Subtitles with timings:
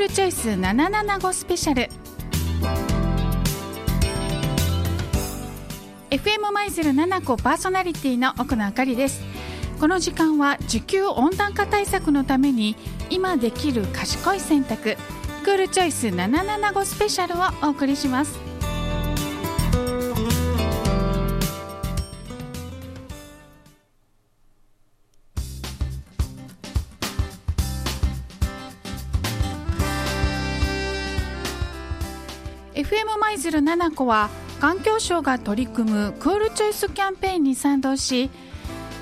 [0.00, 1.90] ルチョイス775スペシャル。
[6.08, 9.20] FM 舞鶴7個パーソナリティの奥野あかりです。
[9.78, 12.76] この時間は需給温暖化対策のために
[13.10, 14.96] 今できる賢い選択
[15.44, 18.49] クールチョイス775スペシャルをお送りします。
[32.80, 38.30] FM 舞鶴7個は環境省が取り組むクールチョイスキャンペーンに賛同し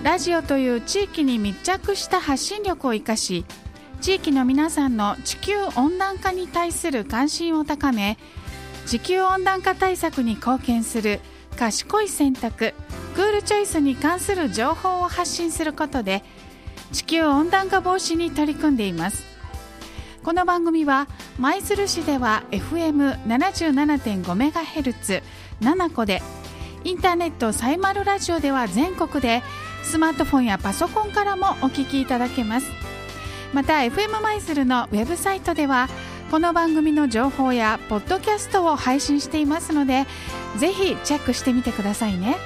[0.03, 3.45] ラジオという地域に密着した発信力を生かし
[4.01, 8.19] 地域の皆さんの地球温暖化に対する関心を高め
[8.87, 11.21] 地球温暖化対策に貢献する
[11.57, 12.75] 賢い選択
[13.15, 16.25] クールチョイスに関する情報を発信することで
[16.91, 19.28] 地球温暖化防止に取り組んでいます。
[20.29, 25.23] この番組は舞鶴市では FM77.5MHz
[25.63, 26.21] 7個で
[26.85, 29.43] インターネットサイマルラジオでは全国で
[29.83, 32.67] スマートフォンやパソコンからもお聞きいただけます。
[33.55, 35.89] また FM 舞鶴のウェブサイトでは
[36.31, 40.05] この番組の情報やポッドキャストを配信していますので
[40.59, 42.37] ぜひチェックしてみてくださいね。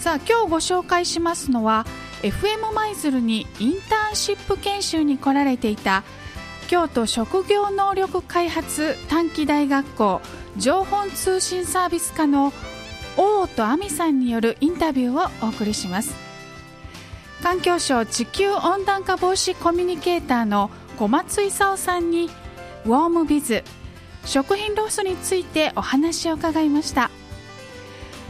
[0.00, 1.86] さあ今日ご紹介しますのは
[2.22, 6.02] FM 舞鶴にインターンシップ研修に来られていた
[6.66, 10.20] 京都職業能力開発短期大学校
[10.56, 12.52] 情報通信サービス課の
[13.16, 16.14] 大音亜美さんによるインタビューをお送りします。
[17.42, 22.28] 環境省地球温暖化防止コミュニケーターの小松勲さんに
[22.84, 23.62] ウォームビズ
[24.24, 27.10] 食品ロスについてお話を伺いました。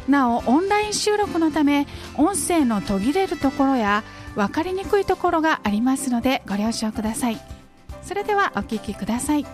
[0.08, 4.02] なおオンライン収録のため音声の途切れるところや
[4.34, 7.38] 分かりにくいところがありますのでご了承ください。
[8.02, 9.46] それではお聞きください。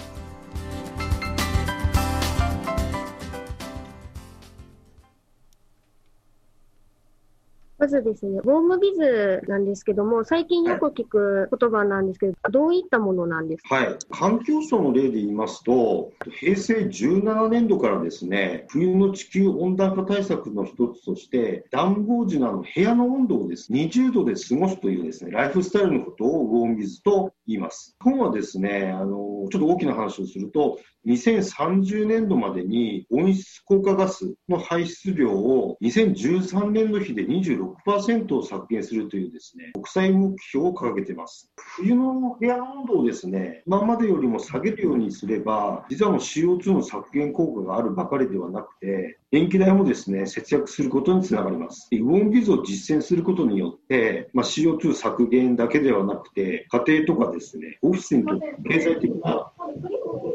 [7.85, 13.75] まずですね、ウォームビズなんですけども、最近よく聞く言葉なんですけど、どういったものなんですか？
[13.75, 13.99] はい。
[14.11, 27.97] 環境省の例で言いますと、平成17年度からですね、冬の地球温暖化対策の一つとして、暖房時のあの部屋の温度をです、ね、20度で過ごすというですね、ライフスタイルのことをウォームビズと言います。
[28.03, 41.53] 日本はですね、あの、ちょっと大きな話をすると、2030年度までに温室効果ガスの排出量を2013年度比で26%を削減するというですね、国際目標を掲げています。
[41.57, 51.89] 冬の部屋の温度をですね、今までよりも下げるようにすれば、実はもう CO2 の削減効果があるばかりではなくて、電気代もですね、節約することにつながります。
[51.91, 59.51] ウォンビズを実践することによって、まあ、CO2 削減だけではなくて、家庭とかですね、オフィスにとって経済的な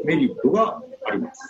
[0.04, 1.40] メリットがあります。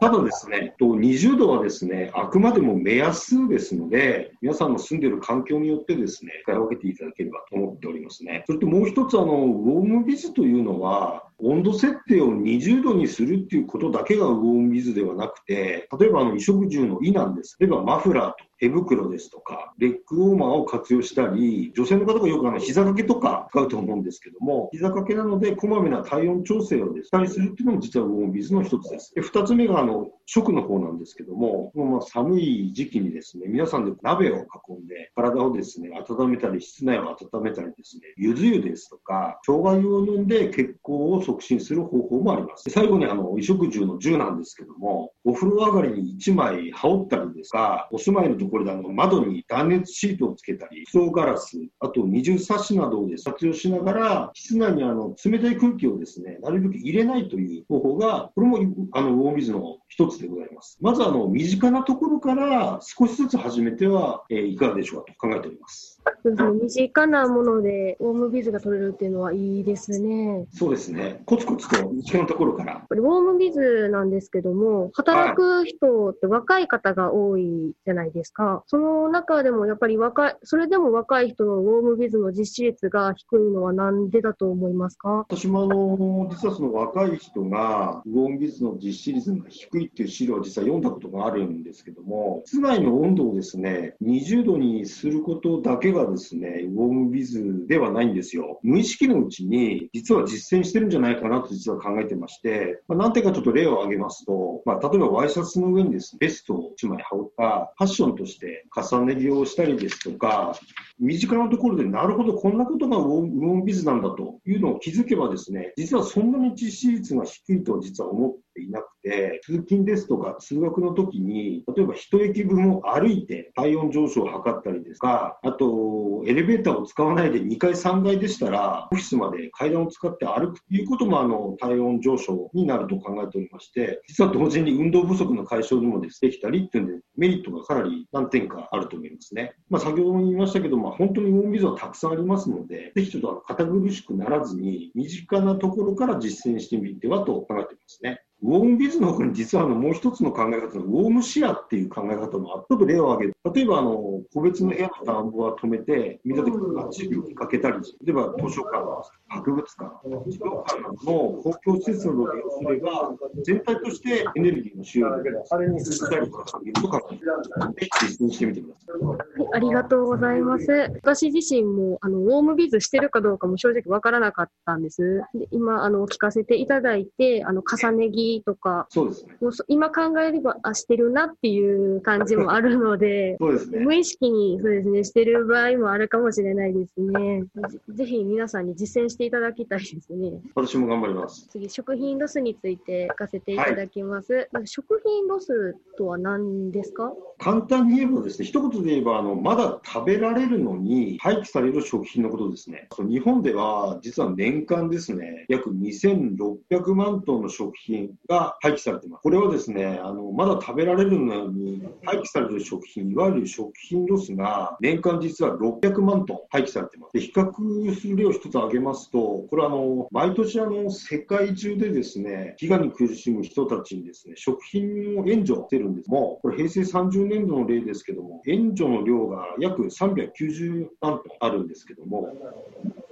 [0.00, 8.42] ただですね、20度はですね、あくまでも目安ですので、皆さんの住んでいる環境によってですね、使い分けていただければと思っておりますね。
[8.48, 17.56] それともう一つ、あの、ウォームビズというのは、温度設定を20度にするっていうことだけがウォームビズではなくて、例えばあの衣食住の「い」なんです。
[17.60, 29.14] 例えばマフラーと手袋ですとか、レッグウォーマーを活用したり、女性の方がよくあの膝掛けとか使うと思うんですけども、膝掛けなのでこまめな体温調整をしたりするっていうのも実はウォームビズの一つです。
[29.14, 42.70] で二つ目があの食の方なんですけども、このまあ寒い時期にですね、皆さんで鍋を囲んで体をですね、温めたり、室内を温めたりですね、ゆず湯ですとか、生姜湯を飲んで血行を促進する方法もあります。
[42.70, 58.58] 最後にあの衣食住の住なんですけども、お風呂上がりに1枚羽織ったりですか、お住まいのところであの窓に断熱シートをつけたり、層ガラス、あと二重サッシなどで活用しながら、室内にあの冷たい空気をですね、なるべく入れないという方法が、これも
[58.92, 60.78] あのウォーミズの一つでございます。
[60.80, 65.95] まずあの身近なところから少しずつ始めては、えー、いかがでしょうかと考えております。
[66.22, 66.50] そうですね。
[66.62, 70.46] 身近なものでウォームビズが取れるっていうのはいいですね。
[70.52, 71.22] そうですね。
[71.26, 72.84] コツコツと身近なところから。
[72.90, 78.44] ウォームビズなんですけども、働く人って若い方が多いじゃないですか。
[78.44, 85.24] はい、その中でもやっぱり若い、それでも若い人のウォームビズの実施率が低いのはなんでだと思いますか？
[85.28, 98.60] 私もあの、実はその若い人がウォームビズの実施率が低いっていう資料を実は読んだことがあるんですけども、室内の温度をですね、20度にすることだけがはですね、ウォームビズではないんですよ。
[98.62, 110.58] 無意識のうちに、実は実践してるんじゃないかなと実は考えてまして、まあ、何点かちょっと例を挙げますと、まあ、例えばワイシャツの上にです、ね、ベストを1枚羽織ったファッションとして重ね着をしたりですとか、
[110.98, 139.54] 身近なところでなるほどこんなことがウォンビズなんだというのを気づけばですね、実はそんなに実施率が低いと実は思っていなくて、通勤ですとか通学の時に、例えば一駅分を歩いて体温上昇を測ったりですとか、あとエレベーターを使わないで2階3階でしたら、オフィスまで階段を使って歩くということもあの体温上昇になると考えておりまして、実は同時に運動不足の解消にもできたりっていうんで、メリットがかなり何点かあると思いますね。
[139.68, 148.20] まあ、先ほども言いましたけども、本当にウォンビズはたくさんありますので、ぜひちょっと堅苦しくならずに、身近なところから実践してみてはと考えていますね。
[148.42, 153.35] ウォームビズのほかに実はもう一つの考え方のウォームシェアっていう考え方もあったと例を挙げる。
[153.54, 156.50] 例えばあの個別の部屋の暖房は止めて、みんなで
[156.92, 158.84] 授業にかけたり、例えば図書館、
[159.28, 163.14] 博物館、児童館などの公共施設などを利用すれば、
[163.44, 166.44] 全体としてエネルギーの使用量があれに進んだりとか、
[166.74, 169.04] とか、ぜひ実践してみてください。
[169.04, 169.18] はい、
[169.54, 170.66] ありがとうございます。
[170.94, 175.22] 私自身もあのウォームビズしてるかどうかも正直わからなかったんです。
[175.34, 179.36] で今あの聞かせていただいて、あの重ね着とか、そうですね。
[179.40, 183.78] もう今考えれば、あ、してるなっていう感じもあるので、そうですね。
[183.80, 187.44] 無意識に、そうですね、してる場合もあるかもしれないですね。
[187.90, 190.32] ぜひ皆さんに実践していただきたいですね。
[190.54, 191.46] 私も頑張ります。
[191.50, 194.48] 次、食品ロスについて聞かせていただきます。
[194.52, 197.12] はい、食品ロスとは何ですか？
[197.38, 202.88] 簡単に言えばですね、一言で言えば、あの、まだ食べられるのに廃棄される食品のことですね。
[203.08, 209.22] 日本では、実は年間ですね、約2600万トンの食品が廃棄されています。
[209.22, 217.12] これはですね、あの、まだ食べられるのに廃棄される食品、いわる食品ロスが年間実は600万トン廃棄されてます。
[217.12, 219.18] で、比較する例を一つ挙げますと、
[219.50, 232.28] これはあの、毎年あの、世界中でですね、飢餓に苦しむ人たちにですね、食品を援助してるんですも、これ平成30年度の例ですけども、援助の量が約390万トンあるんですけども、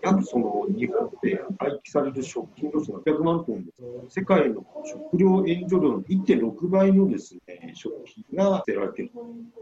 [0.02, 4.20] 約その日本で廃棄される食品ロスが600万トンです。
[4.20, 7.40] 世界の食料援助量の1.6倍のですね、
[7.75, 9.12] 食品が捨てられている。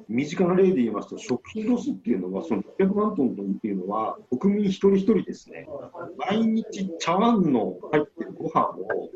[0.09, 5.69] 身近な例で言いますと、食品ロスっていうのは、その600万トンっていうのは、国民一人一人ですね、
[6.17, 9.11] 毎日茶碗の入ってるご飯を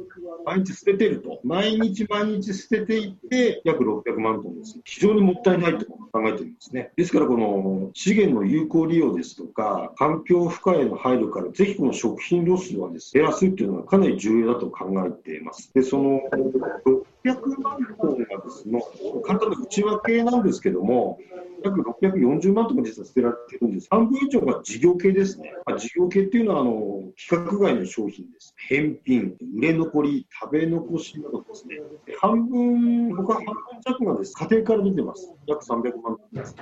[0.47, 1.41] 毎日捨ててると。
[1.43, 4.81] 毎日毎日捨てていて、約600万トンです。
[4.85, 6.93] 非常にもったいないと考えてるんですね。
[6.95, 15.75] ですから、この資源の有効利用ですとか、環境負荷への配慮から、ぜひこの食品ロスはです、ね、減らすっていうのはかなり重要だと考えています。
[15.75, 18.81] で、その600万トンがですね、
[19.25, 21.19] 簡単な内訳なんですけども、
[21.65, 23.89] 約640万トン実は捨てられてるんです。
[23.91, 25.53] 半分以上が事業系ですね。
[25.65, 28.55] まあ、事業系っていうのは、あの、規格外の商品です。
[28.69, 31.77] 返品、売れ残り、食べ残しなどですね。
[32.21, 33.55] 半分、他半分
[33.85, 35.35] 弱がです、家庭から出てます。
[35.47, 36.57] 約300万トンです。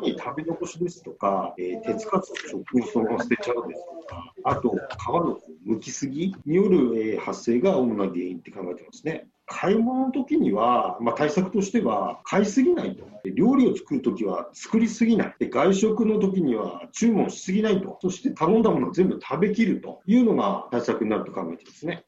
[0.00, 4.72] に食べ残しですとか、えー、鉄活の食品そのまま捨てちゃうですとか、あと、皮
[5.66, 9.28] の剥きすぎによる、えー、発生が主な原因って考えてますね。
[9.46, 13.06] 買い物の時には、まあ、対策としては買いすぎないと。
[13.30, 15.34] 料理を作る時は作りすぎない。
[15.38, 17.98] で外食の時には注文しすぎないと。
[18.02, 22.04] そして頼んだものを全部食べきるというのが対策になると考えてますね。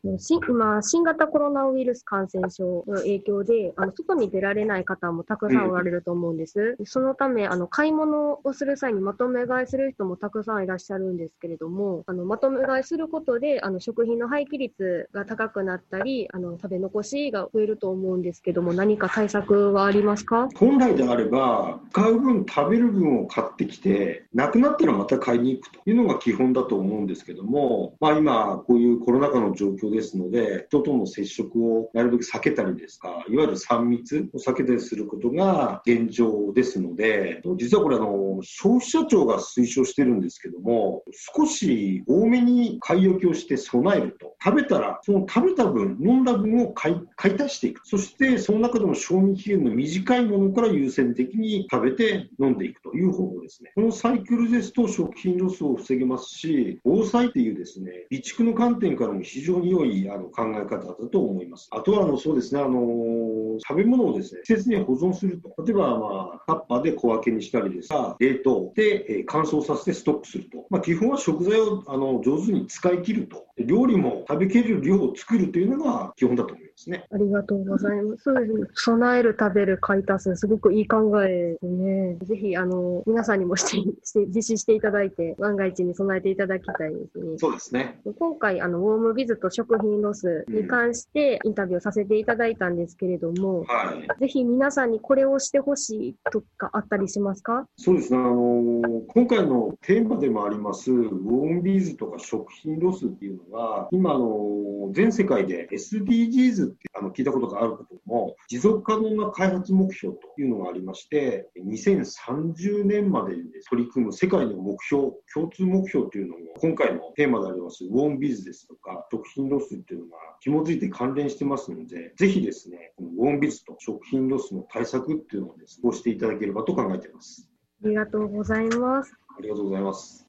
[0.49, 6.77] 今、新型コロナウイルス感染症の影響で、あの外に出られない方もたくさんおられると思うんです。
[6.79, 20.49] うん、そのため、あの買い物をする際にまとめ買いする人もたくさんいらっしゃるんですけれども、あのまとめ買いすることで、あの食品の廃棄率が高くなったり、あの食べ残しが増えると思うんですけども、何か対策はありますか？
[20.57, 41.03] 本来であれば、買う分、食べる分を買ってきて、なくなったらまた買いに行くというのが基本だと思うんですけども、まあ、今、こういうコロナ禍の状況ですので、人との接触をなるべく避けたりですか、いわゆる3密を避けたりすることが現状ですので、実はこれあの、消費者庁が推奨してるんですけども、
[41.35, 44.35] 少し多めに買い置きをして備えると。
[44.43, 47.81] 食べたら、その食べた分、飲んだ分を買い買い足していく。
[47.87, 53.73] そして、その中でも賞味期限の短いものから優先的に食べて飲んでいくという方法ですね。
[53.75, 61.69] このサイクルですと食品ロスを防げますし、防災っていうですね、備蓄の観点からも非常に良いあの考え方だと思います。
[61.71, 65.55] あとは、あの、そうですね、あの、食べ物をですね、季節に保存すると。
[65.65, 70.67] 例えば、まあ、タッパーで小分けにしたりですか、冷凍で、えー、乾燥させてストックすると。
[70.71, 73.45] まあ、基本は食材をあの上手に使い切ると。
[73.57, 77.05] 料理も食べきれる量を作るというのが基本だと思いますね。
[77.13, 78.25] ありがとうございます。
[78.25, 78.67] そうですね。
[78.75, 82.17] 備える、食べる、買い足す、すごくいい考考えですね。
[82.23, 87.39] ぜひ、あの、皆さんにもして して実施していただいて、万が一に備えていただきたいですね。
[87.39, 88.01] そうですね。
[88.19, 94.21] 今回、あの、ウォームビズと食品ロスに関してインタビューをさせていただいたんですけれども、はい。
[94.21, 97.67] ぜひ皆さんにこれをしてほしいとかあったりしますか？
[97.77, 98.19] そうですね。
[98.19, 127.49] あの、今回のテーマでもあります、ウォームビズとか食品ロスっていうのは、今、あの、全世界で SDGs ってあの聞いたことがあることも、持続可能な開発目標というのがありまして、2030年までに取り組む世界の目標、共通目標というのも、今回のテーマでありますウォームビズですとか、食品ロスっていうのが紐づいて関連してますので、ぜひですね、このウォームビズと食品ロスの対策っていうのをですね、こうしていただければと考えています。
[127.85, 129.13] ありがとうございます。
[129.39, 130.24] ありがとうございます。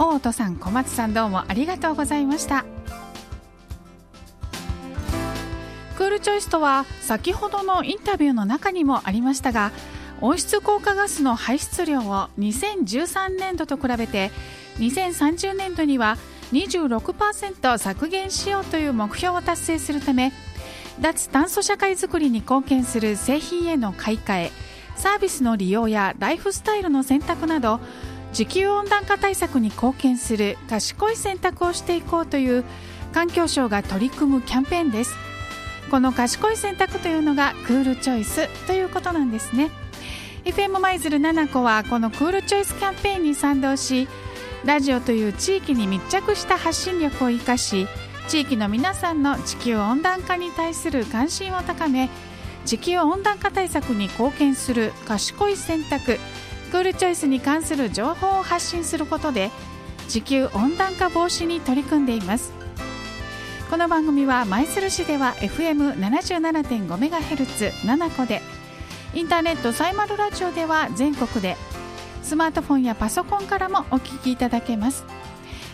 [0.00, 2.64] 大戸さん小松さんどうもありがとうございました。
[5.96, 9.72] クールチョイスとは先ほどのインタビューの中にもありましたが
[10.20, 14.30] 温室効果ガスの排出量を2013年度と比べて
[14.78, 16.16] 2030年度には
[16.52, 20.32] 26%削減しようという目標を達成するため
[21.00, 24.52] 脱炭素社会づくりに貢献する製品への買い替え
[24.94, 27.80] サービスの利用やライフスタイルの選択など
[28.32, 32.64] 地球温暖化対策に貢献する賢い選択をしていこうという
[33.12, 35.14] 環境省が取り組むキャンペーンです。
[35.90, 39.70] この賢い選択というのがクールチョイスということなんですね。
[40.44, 44.08] FM 舞鶴7子はこのクールチョイスキャンペーンに賛同し
[44.64, 47.86] ラジオという地域に密着した発信力を生かし
[48.28, 52.08] 地域の皆さんの地球温暖化に対する関心を高め
[52.64, 56.18] 地球温暖化対策に貢献する賢い選択
[56.68, 59.50] クールチョイスに関する情報を発信することで
[60.08, 62.52] 地球温暖化防止に取り組んでいます。
[63.70, 68.40] この番組は舞鶴市では FM77.5MHz7 個で
[69.14, 71.56] インターネットサイマルラジオでは全国で
[72.22, 75.04] スマートフォンやパソコンからもお聞きいただけます。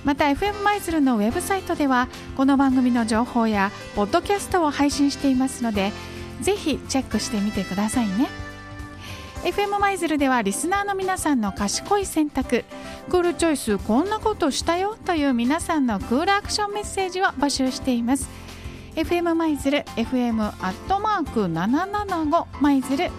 [0.04, 5.92] また FM 舞鶴のウェブサイトではこの番組の情報やポッドキャストを配信していますので
[6.40, 8.43] ぜひチェックしてみてくださいね。
[9.44, 12.64] FM 舞鶴ではリスナーの皆さんの賢い選択。
[13.10, 18.26] クールチョイスこんなことしたよという皆さんのクールアクションメッセージを募集しています。
[18.96, 23.10] FM 舞鶴 FM アットマーク775舞鶴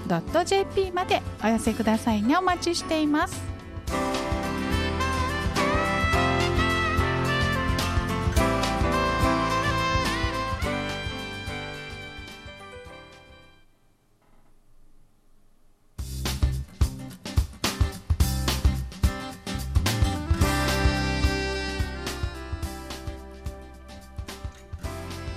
[0.46, 2.36] .jp までお寄せくださいね。
[2.38, 3.55] お待ちしています。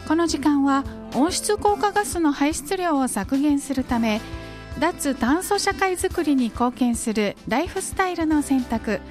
[0.08, 0.84] この時間は
[1.14, 4.22] 温室効果ガスの排出量を削減するため
[4.78, 9.02] 脱炭素社会づくりに貢献するライフスタイルの選択。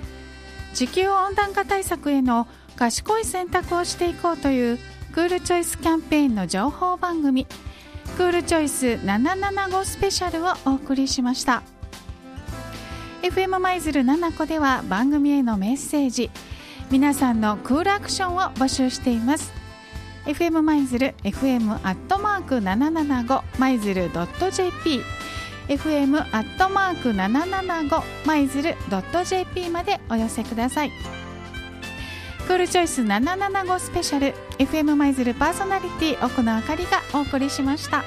[0.74, 4.80] 地球温暖化対策への賢い選択をしていこうという
[5.14, 7.46] クールチョイスキャンペーンの情報番組
[8.16, 11.62] クールチョイス775スペシャルをお送りしました。
[13.22, 16.32] FM 舞鶴7個では番組へのメッセージ
[16.90, 19.57] 皆さんのクールアクションを募集しています。
[20.28, 24.10] FM 舞鶴 FM アットマーク775舞鶴
[24.52, 25.02] .jp
[25.70, 28.76] FM アットマーク775舞鶴
[29.26, 30.92] .jp までお寄せください
[32.46, 38.04] クールチョイス775スペシャル FM 舞鶴パーソナリティ奥野あかりがお送りしました。